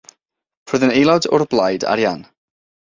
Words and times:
Roedd 0.71 0.85
yn 0.87 0.95
aelod 0.95 1.31
o'r 1.39 1.47
Blaid 1.53 1.89
Arian. 1.95 2.29